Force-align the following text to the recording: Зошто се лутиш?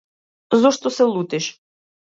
Зошто 0.61 0.93
се 0.97 1.09
лутиш? 1.13 1.55